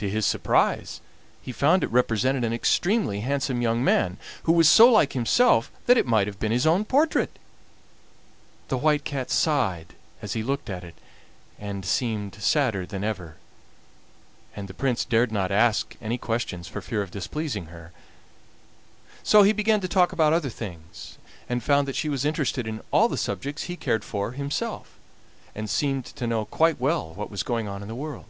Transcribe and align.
To 0.00 0.06
his 0.06 0.24
great 0.24 0.24
surprise 0.24 1.00
he 1.40 1.52
found 1.52 1.84
it 1.84 1.90
represented 1.92 2.42
an 2.42 2.52
extremely 2.52 3.20
handsome 3.20 3.62
young 3.62 3.84
man, 3.84 4.16
who 4.42 4.50
was 4.52 4.68
so 4.68 4.90
like 4.90 5.12
himself 5.12 5.70
that 5.86 5.96
it 5.96 6.04
might 6.04 6.26
have 6.26 6.40
been 6.40 6.50
his 6.50 6.66
own 6.66 6.84
portrait! 6.84 7.38
The 8.66 8.76
White 8.78 9.04
Cat 9.04 9.30
sighed 9.30 9.94
as 10.20 10.32
he 10.32 10.42
looked 10.42 10.68
at 10.68 10.82
it, 10.82 10.96
and 11.60 11.84
seemed 11.86 12.34
sadder 12.34 12.84
than 12.84 13.04
ever, 13.04 13.36
and 14.56 14.66
the 14.66 14.74
Prince 14.74 15.04
dared 15.04 15.30
not 15.30 15.52
ask 15.52 15.94
any 16.02 16.18
questions 16.18 16.66
for 16.66 16.80
fear 16.80 17.00
of 17.00 17.12
displeasing 17.12 17.66
her; 17.66 17.92
so 19.22 19.44
he 19.44 19.52
began 19.52 19.78
to 19.80 19.86
talk 19.86 20.10
about 20.10 20.32
other 20.32 20.50
things, 20.50 21.18
and 21.48 21.62
found 21.62 21.86
that 21.86 21.94
she 21.94 22.08
was 22.08 22.24
interested 22.24 22.66
in 22.66 22.80
all 22.90 23.08
the 23.08 23.16
subjects 23.16 23.62
he 23.62 23.76
cared 23.76 24.02
for 24.04 24.32
himself, 24.32 24.98
and 25.54 25.70
seemed 25.70 26.04
to 26.06 26.26
know 26.26 26.46
quite 26.46 26.80
well 26.80 27.14
what 27.14 27.30
was 27.30 27.44
going 27.44 27.68
on 27.68 27.80
in 27.80 27.86
the 27.86 27.94
world. 27.94 28.24